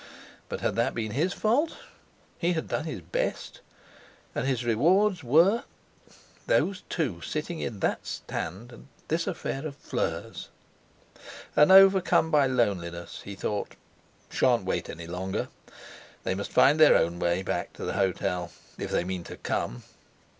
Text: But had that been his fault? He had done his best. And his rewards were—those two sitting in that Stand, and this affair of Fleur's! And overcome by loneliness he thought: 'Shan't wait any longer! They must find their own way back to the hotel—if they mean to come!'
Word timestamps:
But 0.49 0.61
had 0.61 0.75
that 0.77 0.95
been 0.95 1.11
his 1.11 1.31
fault? 1.31 1.77
He 2.39 2.53
had 2.53 2.67
done 2.69 2.85
his 2.85 3.01
best. 3.01 3.61
And 4.33 4.47
his 4.47 4.65
rewards 4.65 5.23
were—those 5.23 6.81
two 6.89 7.21
sitting 7.21 7.59
in 7.59 7.81
that 7.81 8.07
Stand, 8.07 8.71
and 8.71 8.87
this 9.09 9.27
affair 9.27 9.63
of 9.67 9.75
Fleur's! 9.75 10.49
And 11.55 11.71
overcome 11.71 12.31
by 12.31 12.47
loneliness 12.47 13.21
he 13.25 13.35
thought: 13.35 13.75
'Shan't 14.31 14.65
wait 14.65 14.89
any 14.89 15.05
longer! 15.05 15.49
They 16.23 16.33
must 16.33 16.51
find 16.51 16.79
their 16.79 16.95
own 16.97 17.19
way 17.19 17.43
back 17.43 17.71
to 17.73 17.85
the 17.85 17.93
hotel—if 17.93 18.89
they 18.89 19.03
mean 19.03 19.23
to 19.25 19.37
come!' 19.37 19.83